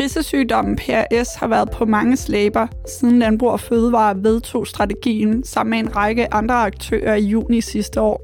[0.00, 5.78] Grisesygdommen PRS har været på mange slæber, siden Landbrug og Fødevare vedtog strategien sammen med
[5.78, 8.20] en række andre aktører i juni sidste år.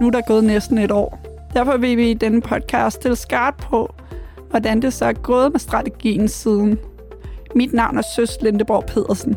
[0.00, 1.18] Nu er der gået næsten et år.
[1.54, 3.94] Derfor vil vi i denne podcast stille skarpt på,
[4.50, 6.78] hvordan det så er gået med strategien siden.
[7.54, 9.36] Mit navn er Søs Lindeborg Pedersen.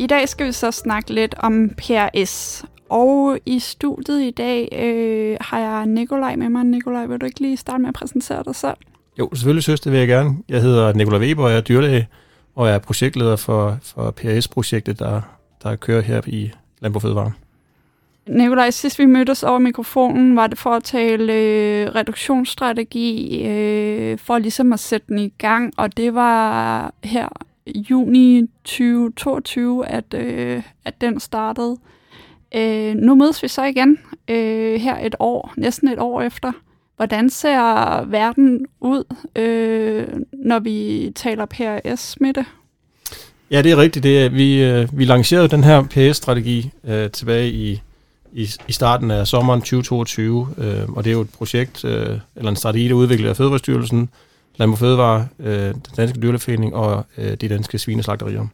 [0.00, 2.64] I dag skal vi så snakke lidt om PRS.
[2.88, 6.64] Og i studiet i dag øh, har jeg Nikolaj med mig.
[6.64, 8.76] Nikolaj, vil du ikke lige starte med at præsentere dig selv?
[9.18, 10.36] Jo, selvfølgelig synes det vil jeg gerne.
[10.48, 12.08] Jeg hedder Nikolaj Weber, og jeg er dyrlæge,
[12.54, 15.20] og jeg er projektleder for, for PRS-projektet, der,
[15.62, 17.32] der kører her i Landbrug Fødevare.
[18.26, 24.38] Nikolaj, sidst vi mødtes over mikrofonen, var det for at tale øh, reduktionsstrategi, øh, for
[24.38, 27.28] ligesom at sætte den i gang, og det var her
[27.90, 31.76] juni 2022, at, øh, at den startede.
[32.54, 36.52] Øh, nu mødes vi så igen øh, her et år, næsten et år efter.
[36.96, 39.04] Hvordan ser verden ud,
[39.36, 42.44] øh, når vi taler PRS-smitte?
[43.50, 44.02] Ja, det er rigtigt.
[44.02, 47.80] Det er, vi, øh, vi lancerede den her PS-strategi øh, tilbage i,
[48.32, 52.50] i, i starten af sommeren 2022, øh, og det er jo et projekt, øh, eller
[52.50, 54.08] en strategi, der udviklet af Fødevarestyrelsen,
[54.58, 58.46] Landbrug Fødevare, øh, den danske dyrlægeforening og øh, de danske svineslagterier.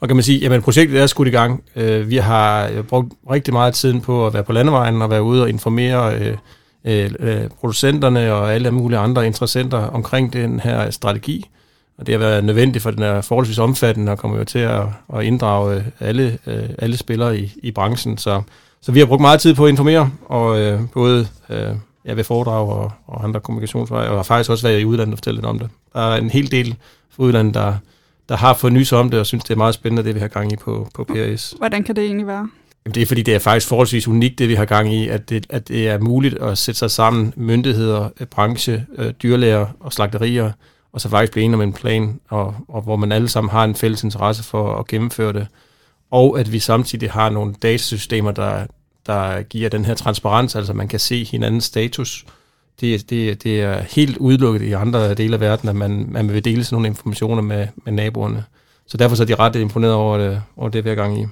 [0.00, 1.64] Og kan man sige, jamen projektet er skudt i gang.
[1.76, 5.22] Øh, vi har øh, brugt rigtig meget tid på at være på landevejen og være
[5.22, 6.36] ude og informere øh,
[6.84, 11.50] øh, øh, producenterne og alle mulige andre interessenter omkring den her strategi.
[11.98, 14.82] Og det har været nødvendigt, for den er forholdsvis omfattende og kommer jo til at,
[15.14, 18.18] at inddrage alle, øh, alle spillere i, i branchen.
[18.18, 18.42] Så,
[18.80, 21.68] så vi har brugt meget tid på at informere, og øh, både øh,
[22.06, 25.18] ja, ved foredrag og, og andre kommunikationsveje, og har faktisk også været i udlandet og
[25.18, 25.68] fortælle lidt om det.
[25.92, 26.76] Der er en hel del
[27.10, 27.74] fra udlandet, der,
[28.28, 30.28] der har fået nys om det, og synes, det er meget spændende, det vi har
[30.28, 31.54] gang i på, på PRS.
[31.58, 32.48] Hvordan kan det egentlig være?
[32.84, 35.30] Jamen, det er fordi, det er faktisk forholdsvis unikt, det vi har gang i, at
[35.30, 40.52] det, at det er muligt at sætte sig sammen, myndigheder, branche, øh, dyrlæger og slagterier,
[40.92, 43.64] og så faktisk blive enige om en plan, og, og hvor man alle sammen har
[43.64, 45.46] en fælles interesse for at gennemføre det.
[46.10, 48.66] Og at vi samtidig har nogle datasystemer, der,
[49.06, 52.26] der giver den her transparens, altså man kan se hinandens status.
[52.80, 56.44] Det, det, det er helt udelukket i andre dele af verden, at man, man vil
[56.44, 58.44] dele sådan nogle informationer med, med naboerne.
[58.86, 61.26] Så derfor så er de ret imponeret over det, over det hver gang i.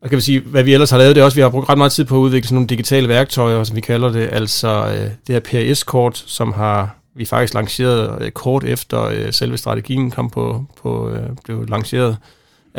[0.00, 1.68] Og kan vi sige, hvad vi ellers har lavet, det er også, vi har brugt
[1.68, 4.68] ret meget tid på at udvikle sådan nogle digitale værktøjer, som vi kalder det, altså
[4.68, 10.10] øh, det her PRS-kort, som har vi faktisk lanceret øh, kort efter øh, selve strategien
[10.10, 12.16] kom på, på øh, blev lanceret,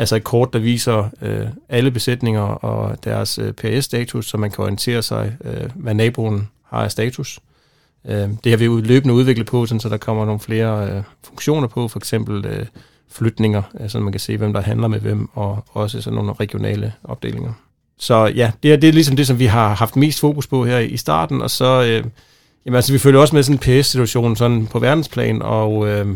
[0.00, 4.62] altså et kort, der viser øh, alle besætninger og deres øh, PS-status, så man kan
[4.62, 7.40] orientere sig, øh, hvad naboen har af status.
[8.08, 11.68] Øh, det har vi løbende udviklet på, sådan, så der kommer nogle flere øh, funktioner
[11.68, 12.66] på, for eksempel øh,
[13.12, 16.92] flytninger, så man kan se, hvem der handler med hvem, og også sådan nogle regionale
[17.04, 17.52] opdelinger.
[17.98, 20.64] Så ja, det er, det er ligesom det, som vi har haft mest fokus på
[20.64, 22.04] her i starten, og så, øh,
[22.66, 26.06] jamen altså, vi følger også med sådan en PS-situation sådan på verdensplan, og øh,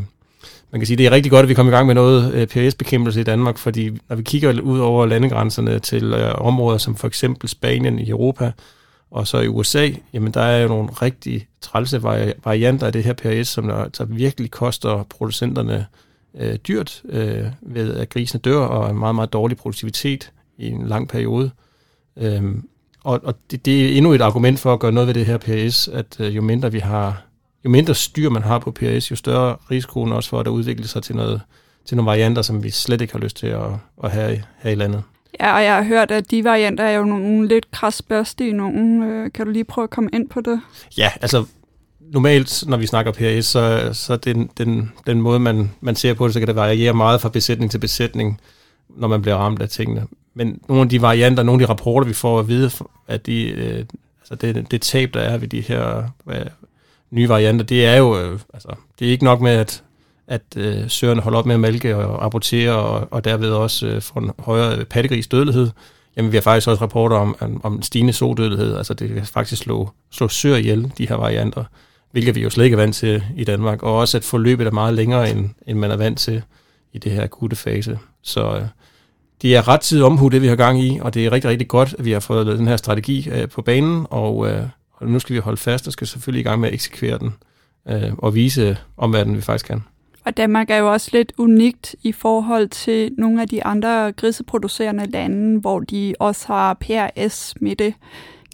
[0.74, 2.46] man kan sige, det er rigtig godt, at vi kommer i gang med noget øh,
[2.46, 7.06] PRS-bekæmpelse i Danmark, fordi når vi kigger ud over landegrænserne til øh, områder som for
[7.06, 8.52] eksempel Spanien i Europa,
[9.10, 13.12] og så i USA, jamen der er jo nogle rigtig trælse varianter af det her
[13.12, 15.86] PRS, som der, der virkelig koster producenterne
[16.38, 20.86] øh, dyrt, øh, ved at grisene dør, og en meget, meget dårlig produktivitet i en
[20.86, 21.50] lang periode.
[22.16, 22.68] Øhm,
[23.04, 25.38] og og det, det er endnu et argument for at gøre noget ved det her
[25.38, 27.22] PRS, at øh, jo mindre vi har
[27.64, 30.86] jo mindre styr man har på PRS, jo større risikoen også for, at der udvikler
[30.86, 31.40] sig til, noget,
[31.86, 33.70] til nogle varianter, som vi slet ikke har lyst til at,
[34.04, 35.02] at have her i landet.
[35.40, 39.02] Ja, og jeg har hørt, at de varianter er jo nogle lidt krasbørste i nogen.
[39.02, 40.60] Øh, kan du lige prøve at komme ind på det?
[40.98, 41.44] Ja, altså
[42.00, 46.26] normalt, når vi snakker PRS, så, så den, den, den måde, man, man ser på
[46.26, 48.40] det, så kan det variere meget fra besætning til besætning,
[48.88, 50.06] når man bliver ramt af tingene.
[50.34, 52.70] Men nogle af de varianter, nogle af de rapporter, vi får at vide,
[53.08, 53.84] at de, øh,
[54.20, 56.08] altså det, det tab, der er ved de her
[57.14, 58.68] nye varianter, det er jo, øh, altså,
[58.98, 59.82] det er ikke nok med, at,
[60.26, 64.02] at øh, søerne holder op med at malke og abortere, og, og derved også øh,
[64.02, 65.70] får en højere øh, pattegris dødelighed.
[66.16, 68.76] Jamen, vi har faktisk også rapporter om, om stigende sodødelighed.
[68.76, 71.64] Altså, det kan faktisk slå, slå søer ihjel, de her varianter,
[72.12, 73.82] hvilket vi jo slet ikke er vant til i Danmark.
[73.82, 76.42] Og også, at forløbet er meget længere, end, end man er vant til
[76.92, 77.98] i det her akutte fase.
[78.22, 78.62] Så øh,
[79.42, 81.68] det er ret tid omhu, det vi har gang i, og det er rigtig, rigtig
[81.68, 84.62] godt, at vi har fået den her strategi øh, på banen, og øh,
[85.04, 87.34] og nu skal vi holde fast og skal selvfølgelig i gang med at eksekvere den
[87.88, 89.82] øh, og vise omverdenen, vi faktisk kan.
[90.24, 95.06] Og Danmark er jo også lidt unikt i forhold til nogle af de andre griseproducerende
[95.06, 97.94] lande, hvor de også har PRS-smitte.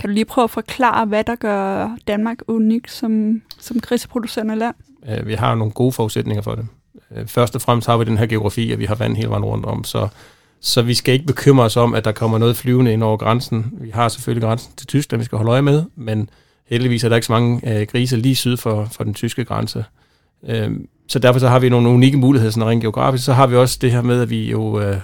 [0.01, 4.75] Kan du lige prøve at forklare, hvad der gør Danmark unik som, som griseproducerende land?
[5.09, 6.67] Øh, vi har nogle gode forudsætninger for det.
[7.17, 9.45] Øh, først og fremmest har vi den her geografi, at vi har vand hele vejen
[9.45, 10.09] rundt om, så,
[10.61, 13.73] så vi skal ikke bekymre os om, at der kommer noget flyvende ind over grænsen.
[13.81, 16.31] Vi har selvfølgelig grænsen til Tyskland, vi skal holde øje med, men
[16.67, 19.85] heldigvis er der ikke så mange øh, grise lige syd for, for den tyske grænse.
[20.49, 20.71] Øh,
[21.09, 23.25] så derfor så har vi nogle unikke muligheder sådan rent geografisk.
[23.25, 24.97] Så har vi også det her med, at vi jo øh,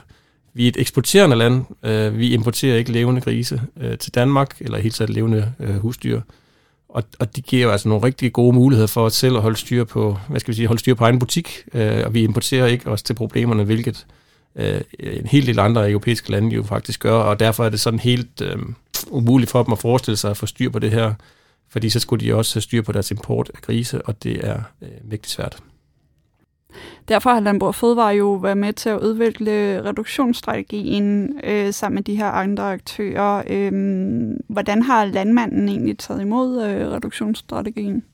[0.56, 1.64] vi er et eksporterende land.
[1.82, 6.20] Øh, vi importerer ikke levende grise øh, til Danmark, eller helt sat levende øh, husdyr.
[6.88, 9.56] Og, og det giver jo altså nogle rigtig gode muligheder for os selv at holde
[9.56, 11.62] styr på, hvad skal vi sige, holde styr på egen butik.
[11.74, 14.06] Øh, og vi importerer ikke os til problemerne, hvilket
[14.56, 17.12] øh, en hel del andre europæiske lande jo faktisk gør.
[17.12, 18.58] Og derfor er det sådan helt øh,
[19.10, 21.14] umuligt for dem at forestille sig at få styr på det her.
[21.68, 24.60] Fordi så skulle de også have styr på deres import af grise, og det er
[24.82, 25.62] øh, mægtigt svært.
[27.08, 32.16] Derfor har Landbrug Fødevare jo været med til at udvikle reduktionsstrategien øh, sammen med de
[32.16, 33.42] her andre aktører.
[33.50, 33.72] Øh,
[34.48, 38.04] hvordan har landmanden egentlig taget imod øh, reduktionsstrategien?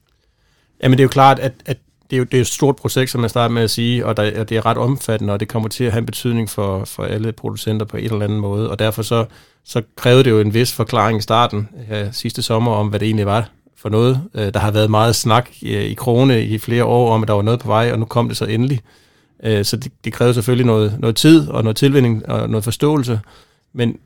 [0.83, 1.79] Jamen det er jo klart, at, at
[2.13, 4.17] det er jo det er et stort projekt, som jeg startede med at sige, og,
[4.17, 6.85] der, og det er ret omfattende, og det kommer til at have en betydning for,
[6.85, 8.71] for alle producenter på en eller anden måde.
[8.71, 9.25] Og derfor så,
[9.65, 13.07] så krævede det jo en vis forklaring i starten ja, sidste sommer om, hvad det
[13.07, 14.23] egentlig var, for noget.
[14.35, 17.35] Øh, der har været meget snak øh, i krone i flere år om, at der
[17.35, 18.81] var noget på vej, og nu kom det så endelig.
[19.45, 23.21] Øh, så det, det krævede selvfølgelig noget, noget tid og noget tilvinding og noget forståelse.
[23.73, 23.97] Men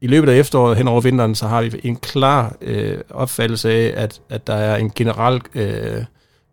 [0.00, 4.02] i løbet af efteråret hen over vinteren, så har vi en klar øh, opfattelse af,
[4.02, 6.04] at, at der er en generel øh,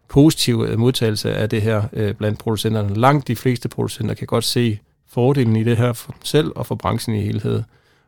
[0.07, 2.95] positiv øh, modtagelse af det her øh, blandt producenterne.
[2.95, 6.75] Langt de fleste producenter kan godt se fordelen i det her for selv og for
[6.75, 7.63] branchen i helhed.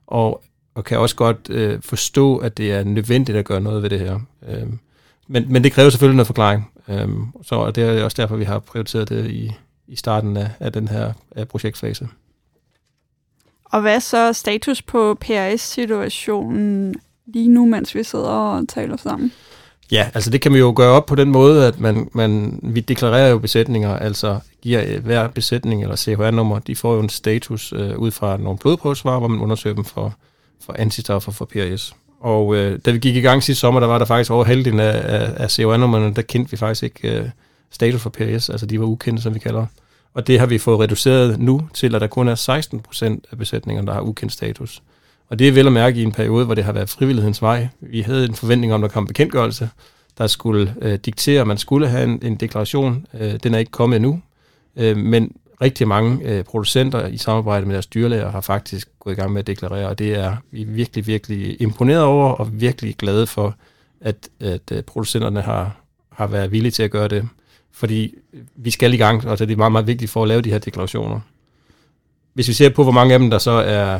[0.07, 0.44] Og
[0.77, 3.99] og kan også godt øh, forstå, at det er nødvendigt at gøre noget ved det
[3.99, 4.19] her.
[4.47, 4.67] Øh,
[5.27, 7.09] men, men det kræver selvfølgelig noget forklaring, øh,
[7.44, 9.51] så det er også derfor, vi har prioriteret det i,
[9.88, 12.07] i starten af, af den her af projektfase.
[13.65, 16.95] Og hvad er så status på PRS-situationen
[17.25, 19.31] lige nu, mens vi sidder og taler sammen?
[19.92, 22.80] Ja, altså det kan vi jo gøre op på den måde, at man, man, vi
[22.80, 27.74] deklarerer jo besætninger, altså giver øh, hver besætning eller CHR-nummer, de får jo en status
[27.74, 30.16] øh, ud fra nogle blodprøvesvar, hvor man undersøger dem for
[30.66, 31.95] for antistoffer for PRS.
[32.19, 34.80] Og øh, da vi gik i gang sidste sommer, der var der faktisk over halvdelen
[34.80, 37.30] af, af, af CHR-nummerne, der kendte vi faktisk ikke øh,
[37.72, 39.66] status for PRS, altså de var ukendte, som vi kalder
[40.13, 43.38] Og det har vi fået reduceret nu til, at der kun er 16 procent af
[43.38, 44.81] besætningerne, der har ukendt status.
[45.29, 47.68] Og det er vel at mærke i en periode, hvor det har været frivillighedens vej.
[47.81, 49.69] Vi havde en forventning om, at der kom bekendtgørelse,
[50.18, 53.06] der skulle øh, diktere, at man skulle have en, en deklaration.
[53.19, 54.21] Øh, den er ikke kommet endnu.
[54.75, 55.31] Øh, men
[55.62, 59.39] rigtig mange øh, producenter i samarbejde med deres dyrlæger har faktisk gået i gang med
[59.39, 63.56] at deklarere, og det er vi virkelig, virkelig imponeret over, og virkelig glade for,
[64.01, 65.75] at, at øh, producenterne har,
[66.12, 67.27] har været villige til at gøre det.
[67.71, 68.15] Fordi
[68.56, 70.59] vi skal i gang, og det er meget, meget vigtigt for at lave de her
[70.59, 71.19] deklarationer.
[72.33, 74.00] Hvis vi ser på, hvor mange af dem, der så er,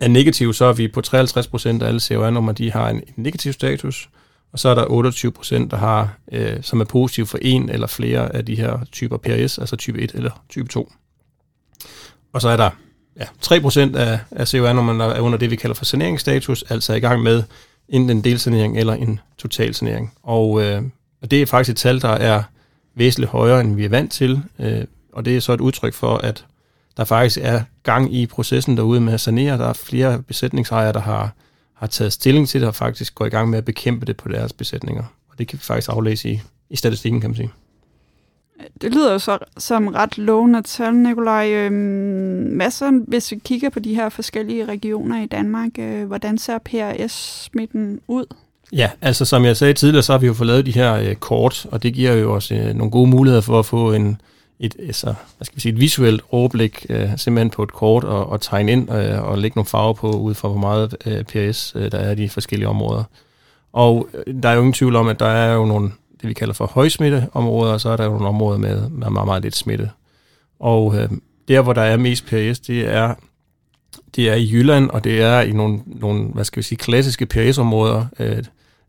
[0.00, 3.52] er negative, så er vi på 53 procent af alle COR-numre, de har en negativ
[3.52, 4.08] status,
[4.52, 7.86] og så er der 28 procent, der har, øh, som er positiv for en eller
[7.86, 10.92] flere af de her typer PRS, altså type 1 eller type 2.
[12.32, 12.70] Og så er der
[13.20, 16.94] ja, 3 procent af, af COR-numrene, der er under det, vi kalder for saneringsstatus, altså
[16.94, 17.42] i gang med
[17.88, 20.14] enten en delsanering eller en totalsanering.
[20.22, 20.82] Og, øh,
[21.22, 22.42] og det er faktisk et tal, der er
[22.94, 26.16] væsentligt højere, end vi er vant til, øh, og det er så et udtryk for,
[26.16, 26.44] at
[27.00, 29.58] der faktisk er gang i processen derude med at sanere.
[29.58, 31.34] Der er flere besætningsejere, der har
[31.74, 34.28] har taget stilling til det og faktisk går i gang med at bekæmpe det på
[34.28, 35.02] deres besætninger.
[35.30, 37.50] Og det kan vi faktisk aflæse i, i statistikken, kan man sige.
[38.80, 41.50] Det lyder jo så som ret lovende tal, Nikolaj.
[41.52, 46.38] Øhm, hvad så, hvis vi kigger på de her forskellige regioner i Danmark, øh, hvordan
[46.38, 48.24] ser PRS-smitten ud?
[48.72, 51.14] Ja, altså som jeg sagde tidligere, så har vi jo fået lavet de her øh,
[51.14, 54.20] kort, og det giver jo også øh, nogle gode muligheder for at få en,
[54.60, 58.26] et, altså, hvad skal vi sige, et visuelt overblik øh, simpelthen på et kort og,
[58.26, 61.72] og tegne ind øh, og lægge nogle farver på, ud fra hvor meget øh, PS
[61.76, 63.04] øh, der er i de forskellige områder.
[63.72, 65.90] Og øh, der er jo ingen tvivl om, at der er jo nogle,
[66.20, 69.26] det vi kalder for højsmitteområder, og så er der jo nogle områder med, med meget,
[69.26, 69.90] meget lidt smitte.
[70.58, 71.10] Og øh,
[71.48, 73.14] der, hvor der er mest PS, det er,
[74.16, 77.26] det er i Jylland, og det er i nogle, nogle hvad skal vi sige, klassiske
[77.26, 78.06] PS-områder.
[78.18, 78.44] Øh,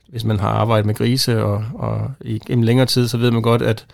[0.07, 3.41] hvis man har arbejdet med grise og, og i en længere tid, så ved man
[3.41, 3.85] godt, at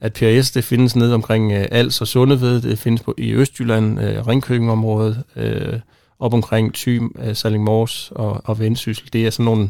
[0.00, 4.00] at PRS det findes ned omkring øh, Als og Sundeved, det findes på, i Østjylland,
[4.00, 5.80] øh, Ringkøbenområdet, øh,
[6.18, 9.12] op omkring Thym, øh, Salingmors og, og Vendsyssel.
[9.12, 9.60] Det er sådan nogle,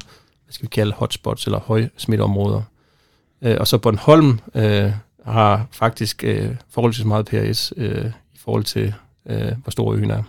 [0.44, 2.62] hvad skal vi kalde hotspots eller højsmitteområder.
[3.42, 4.90] Øh, og så Bornholm øh,
[5.24, 8.94] har faktisk øh, forholdsvis meget PRS øh, i forhold til,
[9.26, 10.22] øh, hvor stor øen er.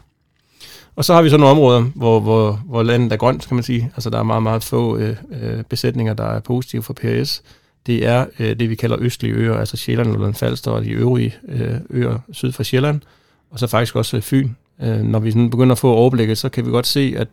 [0.95, 3.63] Og så har vi så nogle områder, hvor, hvor, hvor landet er grønt, kan man
[3.63, 3.91] sige.
[3.95, 7.41] Altså der er meget, meget få øh, øh besætninger, der er positive for PRS
[7.87, 11.35] det er øh, det, vi kalder østlige øer, altså Sjælland, Lolland Falster og de øvrige
[11.47, 13.01] øh, øer syd for Sjælland,
[13.49, 14.49] og så faktisk også øh, Fyn.
[14.81, 17.27] Øh, når vi sådan begynder at få overblikket, så kan vi godt se, at,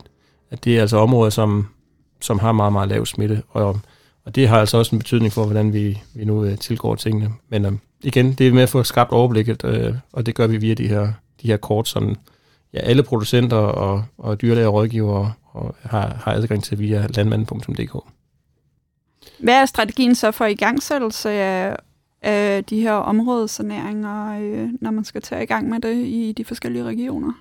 [0.51, 1.67] at det er altså områder, som,
[2.21, 3.43] som har meget, meget lav smitte.
[3.49, 3.81] Og,
[4.25, 7.33] og det har altså også en betydning for, hvordan vi, vi nu øh, tilgår tingene.
[7.49, 10.57] Men øh, igen, det er med at få skabt overblikket, øh, og det gør vi
[10.57, 12.17] via de her, de her kort, som
[12.75, 17.97] ja, alle producenter og, og dyrlæger og rådgivere og har, har adgang til via landmanden.dk.
[19.45, 21.77] Hvad er strategien så for igangsættelse af,
[22.23, 26.45] af de her områdesaneringer, øh, når man skal tage i gang med det i de
[26.45, 27.33] forskellige regioner?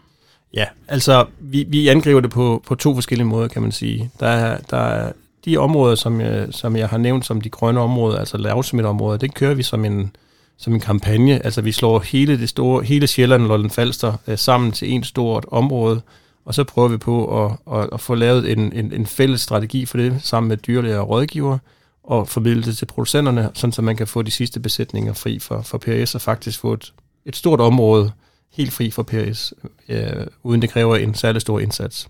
[0.53, 4.11] Ja, altså vi, vi angriber det på, på to forskellige måder, kan man sige.
[4.19, 5.11] Der er, der er
[5.45, 9.33] de områder, som jeg, som jeg har nævnt som de grønne områder, altså lavsmitteområder, det
[9.33, 10.15] kører vi som en,
[10.57, 11.45] som en kampagne.
[11.45, 15.05] Altså vi slår hele det store, hele Sjælland og Lolland Falster øh, sammen til et
[15.05, 16.01] stort område,
[16.45, 19.85] og så prøver vi på at, at, at få lavet en, en, en fælles strategi
[19.85, 21.57] for det, sammen med dyrlæger og rådgiver,
[22.03, 25.61] og formidle det til producenterne, sådan så man kan få de sidste besætninger fri for,
[25.61, 26.93] for PRS, og faktisk få et,
[27.25, 28.11] et stort område
[28.53, 29.53] helt fri for PRS,
[29.89, 32.09] øh, uden det kræver en særlig stor indsats.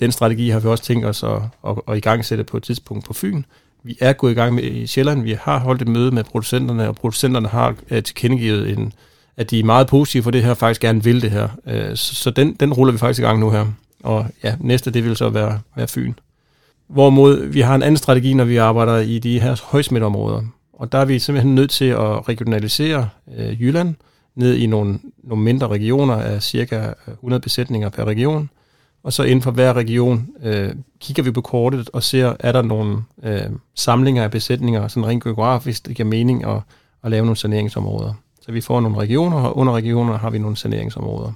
[0.00, 2.62] Den strategi har vi også tænkt os at, at, at i gang sætte på et
[2.62, 3.42] tidspunkt på Fyn.
[3.82, 5.22] Vi er gået i gang med i Sjælland.
[5.22, 8.92] Vi har holdt et møde med producenterne, og producenterne har øh, tilkendegivet, en,
[9.36, 11.48] at de er meget positive for det her, og faktisk gerne vil det her.
[11.66, 13.66] Øh, så så den, den ruller vi faktisk i gang nu her.
[14.02, 16.14] Og ja, næste det vil så være, være Fyn.
[16.88, 20.42] Hvorimod vi har en anden strategi, når vi arbejder i de her højsmitteområder.
[20.72, 23.94] Og der er vi simpelthen nødt til at regionalisere øh, Jylland
[24.34, 28.50] ned i nogle, nogle mindre regioner af cirka øh, 100 besætninger per region,
[29.04, 32.62] og så inden for hver region øh, kigger vi på kortet og ser, er der
[32.62, 33.40] nogle øh,
[33.74, 36.60] samlinger af besætninger, sådan rent geografisk, det giver mening at,
[37.02, 38.12] at lave nogle saneringsområder.
[38.40, 41.32] Så vi får nogle regioner, og under regionerne har vi nogle saneringsområder.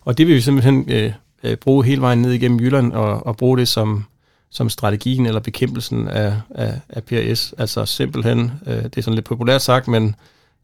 [0.00, 3.36] Og det vil vi simpelthen øh, øh, bruge hele vejen ned igennem Jylland og, og
[3.36, 4.04] bruge det som,
[4.52, 7.54] som strategien eller bekæmpelsen af, af, af PRS.
[7.58, 10.14] Altså simpelthen, øh, det er sådan lidt populært sagt, men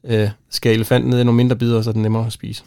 [0.04, 2.64] øh, skal elefanten ned i nogle mindre bidder, så er den nemmere at spise.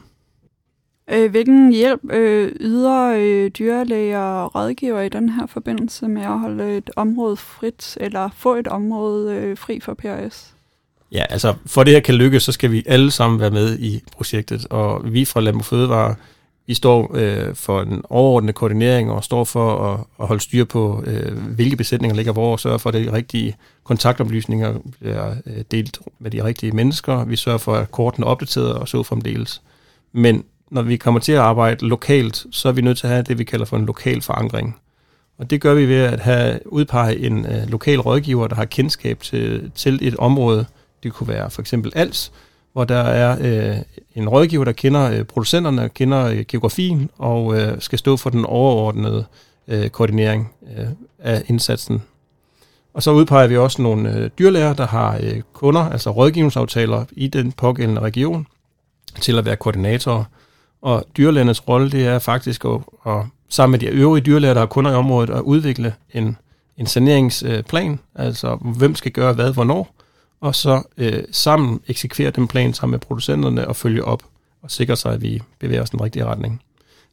[1.11, 6.39] Øh, hvilken hjælp øh, yder øh, dyrlæger og rådgiver i den her forbindelse med at
[6.39, 10.53] holde et område frit, eller få et område øh, fri for PRS?
[11.11, 14.03] Ja, altså for det her kan lykkes, så skal vi alle sammen være med i
[14.11, 16.15] projektet, og vi fra Landbrug Fødevare,
[16.68, 21.03] vi står øh, for en overordnet koordinering og står for at, at holde styr på,
[21.08, 26.00] øh, hvilke besætninger ligger hvor, og sørge for, at de rigtige kontaktoplysninger bliver øh, delt
[26.20, 27.25] med de rigtige mennesker.
[27.25, 29.62] Vi sørger for, at kortene er opdateret og så fremdeles.
[30.12, 33.24] Men når vi kommer til at arbejde lokalt, så er vi nødt til at have
[33.24, 34.77] det, vi kalder for en lokal forankring.
[35.38, 39.20] Og det gør vi ved at have udpeget en øh, lokal rådgiver, der har kendskab
[39.20, 40.65] til, til et område.
[41.03, 42.32] Det kunne være for eksempel ALS,
[42.73, 43.77] hvor der er øh,
[44.15, 48.45] en rådgiver, der kender øh, producenterne, kender øh, geografien og øh, skal stå for den
[48.45, 49.25] overordnede
[49.67, 50.85] øh, koordinering øh,
[51.19, 52.01] af indsatsen.
[52.93, 57.27] Og så udpeger vi også nogle øh, dyrlæger, der har øh, kunder, altså rådgivningsaftaler i
[57.27, 58.47] den pågældende region,
[59.21, 60.23] til at være koordinatorer.
[60.81, 64.67] Og dyrlægernes rolle, det er faktisk at, at sammen med de øvrige dyrlæger, der har
[64.67, 66.37] kunder i området, at udvikle en,
[66.77, 69.95] en saneringsplan, altså hvem skal gøre hvad, hvornår,
[70.41, 74.24] og så øh, sammen eksekvere den plan sammen med producenterne og følge op
[74.62, 76.62] og sikre sig, at vi bevæger os den rigtige retning.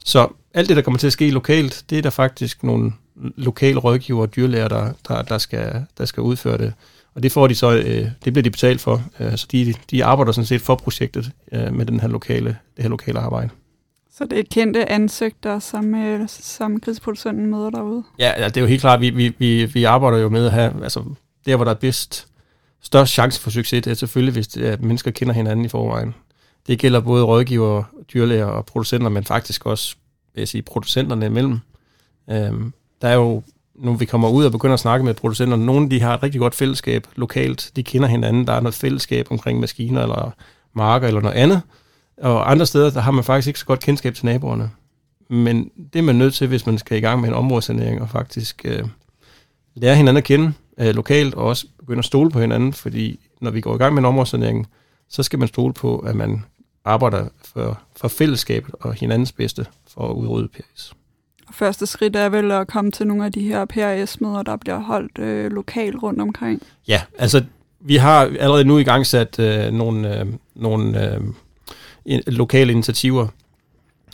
[0.05, 2.93] Så alt det, der kommer til at ske lokalt, det er der faktisk nogle
[3.37, 6.73] lokale rådgiver og dyrlæger, der, der, der, skal, der skal udføre det.
[7.15, 9.03] Og det får de så, øh, det bliver de betalt for.
[9.21, 12.83] Øh, så de, de arbejder sådan set for projektet øh, med den her lokale, det
[12.83, 13.51] her lokale arbejde.
[14.11, 18.03] Så det er kendte ansigter, som, øh, som krigsproducenten møder derude?
[18.19, 20.53] Ja, ja, det er jo helt klart, vi, vi, vi, vi arbejder jo med at
[20.53, 21.05] have, altså
[21.47, 22.28] der hvor der er bedst,
[22.83, 25.69] størst chance for succes, det er selvfølgelig, hvis det er, at mennesker kender hinanden i
[25.69, 26.15] forvejen.
[26.67, 27.83] Det gælder både rådgiver,
[28.13, 29.97] dyrlæger og producenter, men faktisk også,
[30.35, 31.59] vil jeg sige, producenterne imellem.
[32.31, 33.43] Øhm, der er jo,
[33.75, 36.41] nu vi kommer ud og begynder at snakke med producenterne, nogle de har et rigtig
[36.41, 40.31] godt fællesskab lokalt, de kender hinanden, der er noget fællesskab omkring maskiner eller
[40.73, 41.63] marker eller noget andet,
[42.23, 44.71] og andre steder, der har man faktisk ikke så godt kendskab til naboerne.
[45.31, 48.11] Men det er man nødt til, hvis man skal i gang med en områdesanering, og
[48.11, 48.85] faktisk øh,
[49.75, 53.51] lære hinanden at kende øh, lokalt, og også begynde at stole på hinanden, fordi når
[53.51, 54.67] vi går i gang med en områdesanering,
[55.09, 56.45] så skal man stole på, at man
[56.85, 60.93] arbejder for, for fællesskabet og hinandens bedste for at udrydde PRS.
[61.53, 65.19] Første skridt er vel at komme til nogle af de her PRS-møder, der bliver holdt
[65.19, 66.63] øh, lokalt rundt omkring.
[66.89, 67.45] Ja, altså
[67.81, 71.21] vi har allerede nu i gang sat øh, nogle, øh, nogle øh,
[72.27, 73.27] lokale initiativer.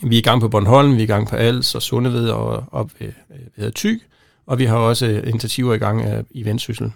[0.02, 2.64] Vi er i gang på Bornholm, vi er i gang på Als og Sundeved og
[2.72, 3.12] op ved,
[3.56, 4.02] ved Thy,
[4.46, 6.92] og vi har også initiativer i gang øh, i Vendsyssel.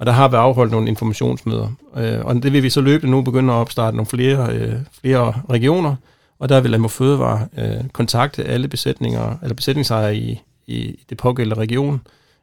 [0.00, 3.22] Og der har vi afholdt nogle informationsmøder, øh, og det vil vi så løbende nu
[3.22, 5.96] begynde at opstarte nogle flere, øh, flere regioner,
[6.38, 11.60] og der vil Landbrug Fødevare øh, kontakte alle besætninger, eller besætningsejere i, i det pågældende
[11.60, 12.00] region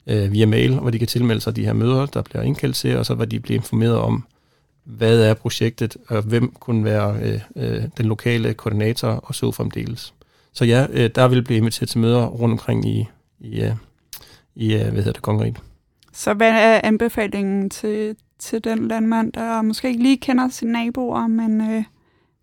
[0.08, 2.98] øh, via mail, hvor de kan tilmelde sig de her møder, der bliver indkaldt til,
[2.98, 4.24] og så hvor de bliver informeret om,
[4.84, 10.14] hvad er projektet, og hvem kunne være øh, øh, den lokale koordinator, og så fremdeles.
[10.54, 13.08] Så ja, øh, der vil blive inviteret til møder rundt omkring i,
[13.40, 13.72] i, øh,
[14.56, 15.58] i øh, hvad hedder det, kongeriget.
[16.18, 21.28] Så hvad er anbefalingen til, til den landmand, der måske ikke lige kender sine naboer,
[21.28, 21.84] men, øh,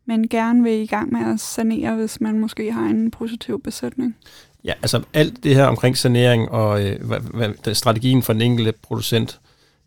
[0.06, 4.16] men gerne vil i gang med at sanere, hvis man måske har en positiv besætning?
[4.64, 8.72] Ja, altså alt det her omkring sanering og øh, hvad, hvad, strategien for den enkelte
[8.82, 9.40] producent,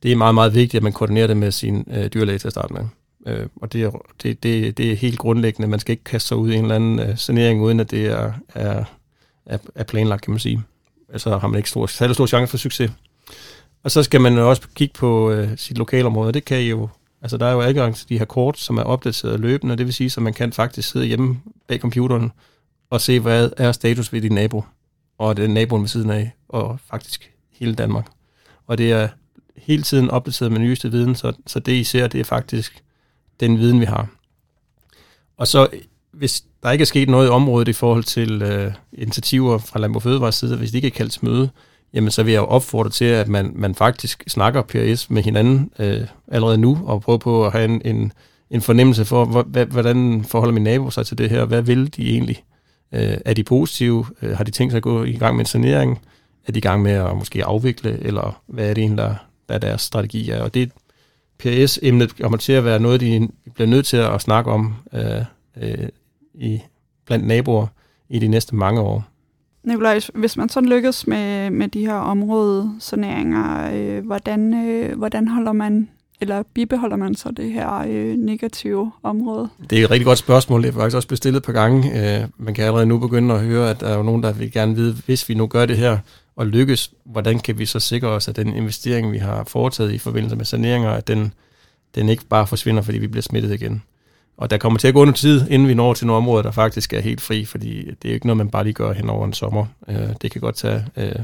[0.03, 2.53] det er meget, meget vigtigt, at man koordinerer det med sin øh, dyrlæge til at
[2.53, 2.83] starte med.
[3.27, 3.91] Øh, og det er,
[4.23, 5.67] det, det, det er helt grundlæggende.
[5.67, 8.05] Man skal ikke kaste sig ud i en eller anden øh, sanering, uden at det
[8.05, 8.83] er, er,
[9.45, 10.61] er, er planlagt, kan man sige.
[11.13, 12.91] Altså har man ikke stor, særlig stor chance for succes.
[13.83, 16.89] Og så skal man jo også kigge på øh, sit lokalområde, det kan I jo
[17.21, 19.93] Altså, der er jo adgang til de her kort, som er opdateret løbende, det vil
[19.93, 22.31] sige, at man kan faktisk sidde hjemme bag computeren
[22.89, 24.63] og se, hvad er status ved din nabo,
[25.17, 28.07] og den naboen ved siden af, og faktisk hele Danmark.
[28.67, 29.07] Og det er
[29.57, 32.83] hele tiden opdateret med nyeste viden, så, så det I ser, det er faktisk
[33.39, 34.07] den viden, vi har.
[35.37, 35.67] Og så,
[36.11, 40.03] hvis der ikke er sket noget i området i forhold til øh, initiativer fra Landbrug
[40.03, 41.49] Fødevares side, hvis de ikke er kaldt til møde,
[41.93, 45.71] jamen så vil jeg jo opfordre til, at man, man faktisk snakker PRS med hinanden
[45.79, 48.13] øh, allerede nu, og prøver på at have en, en,
[48.49, 49.25] en fornemmelse for,
[49.65, 52.43] hvordan forholder min nabo sig til det her, hvad vil de egentlig?
[52.91, 54.05] Øh, er de positive?
[54.21, 55.99] Øh, har de tænkt sig at gå i gang med en sanering?
[56.47, 59.15] Er de i gang med at måske afvikle, eller hvad er det egentlig, der,
[59.49, 60.41] der deres strategi er?
[60.41, 60.71] Og det
[61.39, 65.21] PRS-emnet kommer til at være noget, de bliver nødt til at snakke om øh,
[65.61, 65.89] øh,
[66.33, 66.61] i,
[67.05, 67.67] blandt naboer
[68.09, 69.05] i de næste mange år.
[69.63, 75.51] Nikolaj, hvis man sådan lykkes med, med de her områdesaneringer, øh, hvordan, øh, hvordan holder
[75.51, 75.89] man
[76.21, 79.49] eller bibeholder man så det her øh, negative område?
[79.69, 80.63] Det er et rigtig godt spørgsmål.
[80.63, 81.91] Det er faktisk også bestillet et par gange.
[82.21, 84.75] Øh, man kan allerede nu begynde at høre, at der er nogen, der vil gerne
[84.75, 85.97] vide, hvis vi nu gør det her
[86.35, 89.97] og lykkes, hvordan kan vi så sikre os, at den investering, vi har foretaget i
[89.97, 91.33] forbindelse med saneringer, at den,
[91.95, 93.83] den ikke bare forsvinder, fordi vi bliver smittet igen.
[94.37, 96.51] Og der kommer til at gå noget tid, inden vi når til nogle områder, der
[96.51, 99.25] faktisk er helt fri, fordi det er ikke noget, man bare lige gør hen over
[99.25, 99.65] en sommer.
[99.87, 101.15] Øh, det kan godt tage øh,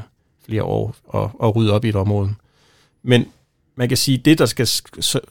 [0.46, 2.34] flere år at, at rydde op i et område.
[3.04, 3.26] Men
[3.76, 4.68] man kan sige, at det, der skal,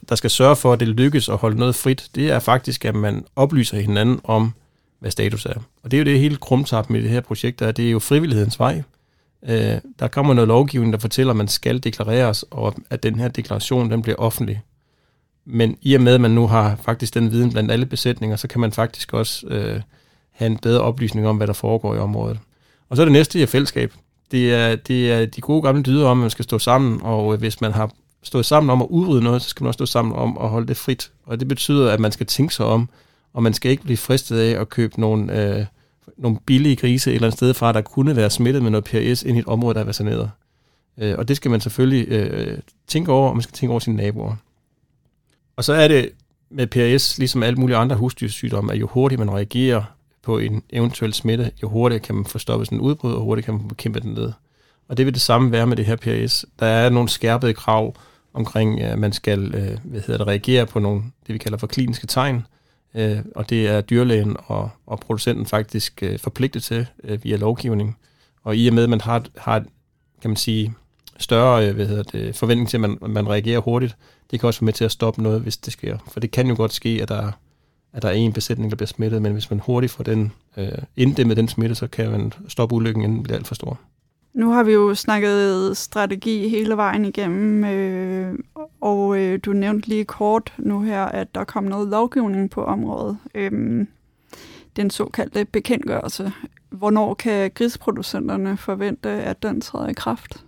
[0.09, 2.95] der skal sørge for, at det lykkes at holde noget frit, det er faktisk, at
[2.95, 4.53] man oplyser hinanden om,
[4.99, 5.55] hvad status er.
[5.83, 7.99] Og det er jo det hele krumtap med det her projekt, der det er jo
[7.99, 8.83] frivillighedens vej.
[9.49, 13.29] Øh, der kommer noget lovgivning, der fortæller, at man skal deklareres, og at den her
[13.29, 14.61] deklaration den bliver offentlig.
[15.45, 18.49] Men i og med, at man nu har faktisk den viden blandt alle besætninger, så
[18.49, 19.81] kan man faktisk også øh,
[20.31, 22.39] have en bedre oplysning om, hvad der foregår i området.
[22.89, 23.93] Og så er det næste i fællesskab.
[24.31, 27.33] Det er, det er de gode gamle dyder om, at man skal stå sammen, og
[27.33, 27.91] øh, hvis man har
[28.23, 30.67] stået sammen om at udrydde noget, så skal man også stå sammen om at holde
[30.67, 31.11] det frit.
[31.27, 32.89] Og det betyder, at man skal tænke sig om,
[33.33, 35.67] og man skal ikke blive fristet af at købe nogle, øh,
[36.17, 39.23] nogle billige grise et eller andet sted fra, der kunne være smittet med noget PRS
[39.23, 40.31] ind i et område, der er vaccineret.
[40.99, 43.97] Øh, og det skal man selvfølgelig øh, tænke over, og man skal tænke over sine
[43.97, 44.37] naboer.
[45.57, 46.11] Og så er det
[46.51, 49.83] med PRS, ligesom alle mulige andre husdyrsygdomme, at jo hurtigt man reagerer
[50.23, 53.45] på en eventuel smitte, jo hurtigere kan man få stoppet sådan en udbrud, og hurtigere
[53.45, 54.33] kan man bekæmpe den ned.
[54.89, 56.45] Og det vil det samme være med det her PRS.
[56.59, 57.95] Der er nogle skærpede krav
[58.33, 61.67] omkring, at man skal øh, hvad hedder det, reagere på nogle, det vi kalder for
[61.67, 62.47] kliniske tegn,
[62.95, 66.87] øh, og det er dyrlægen og, og producenten faktisk øh, forpligtet til
[67.23, 67.97] via lovgivning.
[68.43, 69.65] Og i og med, at man har, har
[70.23, 70.75] kan man sige,
[71.19, 73.97] større øh, hvad hedder det, forventning til, at man, man reagerer hurtigt,
[74.31, 75.99] det kan også være med til at stoppe noget, hvis det sker.
[76.13, 77.33] For det kan jo godt ske, at der,
[77.93, 80.69] at der er en besætning, der bliver smittet, men hvis man hurtigt får den øh,
[80.97, 83.79] inddæmmet den smitte, så kan man stoppe ulykken, inden den bliver alt for stor.
[84.35, 88.39] Nu har vi jo snakket strategi hele vejen igennem, øh,
[88.81, 93.19] og øh, du nævnte lige kort nu her, at der kom noget lovgivning på området.
[93.35, 93.87] Øh,
[94.77, 96.33] den såkaldte bekendtgørelse.
[96.71, 100.45] Hvornår kan grisproducenterne forvente, at den træder i kraft?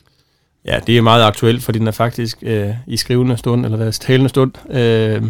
[0.65, 3.99] Ja, det er meget aktuelt, fordi den er faktisk øh, i skrivende stund, eller deres
[3.99, 5.23] talende stund, øh,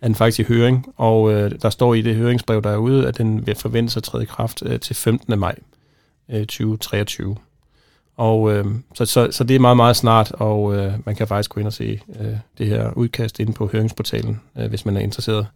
[0.00, 3.08] er den faktisk i høring, og øh, der står i det høringsbrev, der er ude,
[3.08, 5.38] at den vil forventes at træde i kraft øh, til 15.
[5.38, 5.54] maj
[6.30, 7.36] øh, 2023.
[8.16, 11.50] Og øh, så, så, så det er meget, meget snart, og øh, man kan faktisk
[11.50, 12.26] gå ind og se øh,
[12.58, 15.46] det her udkast inde på høringsportalen, øh, hvis man er interesseret.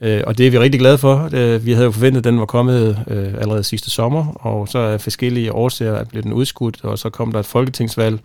[0.00, 1.30] Øh, og det er vi rigtig glade for.
[1.32, 4.78] Øh, vi havde jo forventet, at den var kommet øh, allerede sidste sommer, og så
[4.78, 8.20] er forskellige årsager blev den udskudt, og så kom der et folketingsvalg,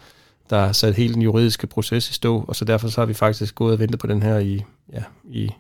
[0.50, 3.14] der har sat hele den juridiske proces i stå, og så derfor så har vi
[3.14, 4.62] faktisk gået og ventet på den her i,
[4.94, 5.52] ja, i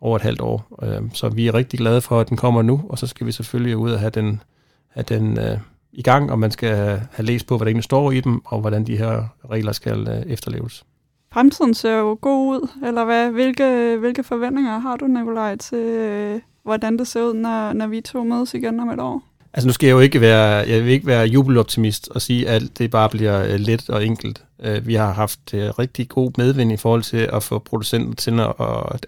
[0.00, 0.78] over et halvt år.
[0.82, 3.32] Øh, så vi er rigtig glade for, at den kommer nu, og så skal vi
[3.32, 4.42] selvfølgelig ud og have den,
[4.88, 5.58] have den øh,
[5.92, 6.76] i gang, og man skal
[7.12, 10.08] have læst på, hvad der egentlig står i dem, og hvordan de her regler skal
[10.08, 10.84] øh, efterleves.
[11.32, 13.30] Fremtiden ser jo god ud, eller hvad?
[13.30, 18.00] Hvilke, hvilke forventninger har du, Nikolaj, til øh, hvordan det ser ud, når, når vi
[18.00, 19.22] to mødes igen om et år?
[19.54, 22.62] Altså nu skal jeg jo ikke være, jeg vil ikke være jubeloptimist og sige, at
[22.78, 24.42] det bare bliver øh, let og enkelt.
[24.62, 28.40] Øh, vi har haft øh, rigtig god medvind i forhold til at få producenten til
[28.40, 28.54] at,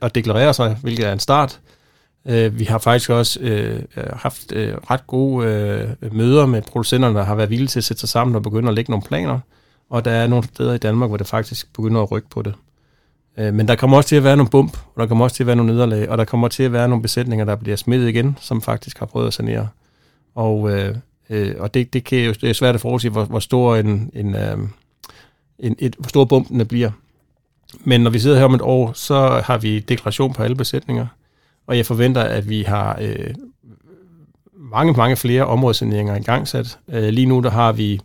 [0.02, 1.60] at, deklarere sig, hvilket er en start.
[2.52, 3.40] Vi har faktisk også
[4.12, 4.52] haft
[4.90, 8.42] ret gode møder med producenterne, der har været villige til at sætte sig sammen og
[8.42, 9.38] begynde at lægge nogle planer.
[9.90, 12.54] og der er nogle steder i Danmark, hvor det faktisk begynder at rykke på det.
[13.38, 15.42] Øh, men der kommer også til at være nogle bump, og der kommer også til
[15.42, 18.08] at være nogle nederlag, og der kommer til at være nogle besætninger, der bliver smittet
[18.08, 19.68] igen, som faktisk har prøvet at sanere.
[20.34, 20.96] Og, øh,
[21.30, 24.10] øh, og det, det, kan jo, det er svært at forudse, hvor, hvor stor en,
[24.14, 24.58] en, øh,
[25.58, 26.90] en, et, hvor stor bumpen bliver.
[27.84, 31.06] Men når vi sidder her om et år, så har vi deklaration på alle besætninger,
[31.66, 33.34] og jeg forventer, at vi har øh,
[34.54, 36.78] mange, mange flere områdesaneringer i gang sat.
[36.88, 38.00] Øh, lige nu der har vi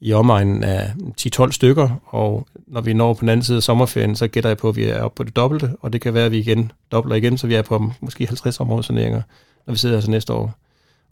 [0.00, 4.16] i omegnen af 10-12 stykker, og når vi når på den anden side af sommerferien,
[4.16, 6.26] så gætter jeg på, at vi er oppe på det dobbelte, og det kan være,
[6.26, 9.22] at vi igen dobler igen, så vi er på måske 50 områdesaneringer,
[9.66, 10.54] når vi sidder her så næste år.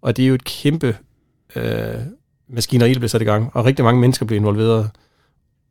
[0.06, 0.96] Og det er jo et kæmpe
[1.56, 1.94] øh,
[2.48, 4.90] maskineri, der bliver sat i gang, og rigtig mange mennesker bliver involveret,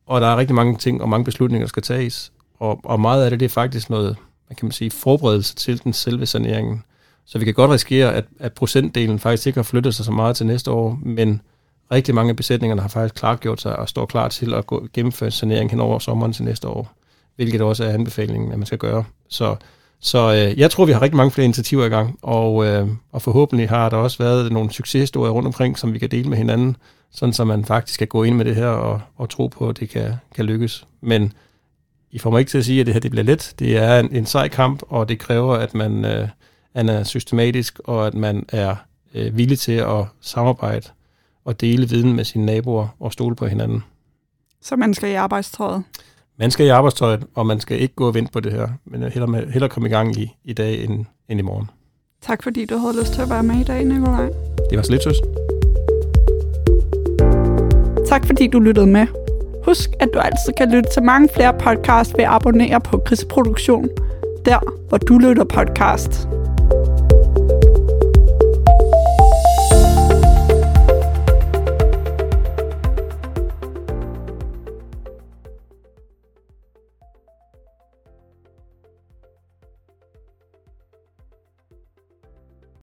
[0.06, 3.24] og der er rigtig mange ting og mange beslutninger, der skal tages, og, og meget
[3.24, 4.16] af det, det er faktisk noget,
[4.50, 6.84] man kan man sige, forberedelse til den selve saneringen.
[7.26, 10.36] Så vi kan godt risikere, at, at procentdelen faktisk ikke har flyttet sig så meget
[10.36, 11.42] til næste år, men
[11.92, 15.32] rigtig mange af besætningerne har faktisk klargjort sig og står klar til at gå, gennemføre
[15.32, 16.94] sanering hen over sommeren til næste år,
[17.36, 19.04] hvilket også er anbefalingen, at man skal gøre.
[19.30, 19.56] Så,
[20.00, 23.22] så øh, jeg tror, vi har rigtig mange flere initiativer i gang, og, øh, og
[23.22, 26.78] forhåbentlig har der også været nogle succeshistorier rundt omkring, som vi kan dele med hinanden,
[27.12, 29.80] sådan så man faktisk kan gå ind med det her og, og tro på, at
[29.80, 30.88] det kan, kan lykkes.
[31.02, 31.34] Men
[32.12, 33.54] I får mig ikke til at sige, at det her det bliver let.
[33.60, 36.28] Det er en, en sej kamp, og det kræver, at man, øh,
[36.74, 38.76] er systematisk, og at man er
[39.14, 40.90] øh, villig til at samarbejde
[41.46, 43.84] og dele viden med sine naboer og stole på hinanden.
[44.62, 45.84] Så man skal i arbejdstøjet?
[46.40, 49.04] Man skal i arbejdstøjet, og man skal ikke gå og vente på det her, men
[49.04, 51.70] hellere, med, hellere komme i gang i, i dag end, end i morgen.
[52.22, 54.26] Tak fordi du havde lyst til at være med i dag, Nikolaj.
[54.70, 55.18] Det var så lidt søs.
[58.08, 59.08] Tak fordi du lyttede med.
[59.66, 63.90] Husk, at du altid kan lytte til mange flere podcasts ved at abonnere på Krisproduktion,
[64.46, 66.28] der hvor du lytter podcast.